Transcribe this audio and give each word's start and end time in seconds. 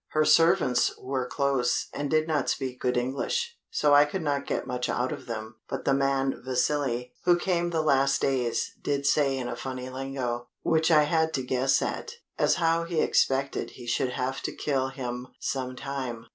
"Her 0.13 0.25
servants 0.25 0.97
were 0.97 1.27
close, 1.27 1.87
and 1.93 2.09
did 2.09 2.27
not 2.27 2.49
speak 2.49 2.79
good 2.81 2.97
English, 2.97 3.55
so 3.69 3.93
I 3.93 4.05
could 4.05 4.23
not 4.23 4.47
get 4.47 4.65
much 4.65 4.89
out 4.89 5.11
of 5.11 5.27
them, 5.27 5.57
but 5.69 5.85
the 5.85 5.93
man 5.93 6.41
Vasili, 6.43 7.13
who 7.25 7.35
came 7.37 7.69
the 7.69 7.83
last 7.83 8.19
days, 8.19 8.71
did 8.81 9.05
say 9.05 9.37
in 9.37 9.47
a 9.47 9.55
funny 9.55 9.91
lingo, 9.91 10.47
which 10.63 10.89
I 10.89 11.03
had 11.03 11.35
to 11.35 11.43
guess 11.43 11.83
at, 11.83 12.13
as 12.39 12.55
how 12.55 12.83
he 12.83 12.99
expected 12.99 13.73
he 13.77 13.85
should 13.85 14.13
have 14.13 14.41
to 14.41 14.51
kill 14.55 14.87
him 14.87 15.27
some 15.39 15.75
time. 15.75 16.25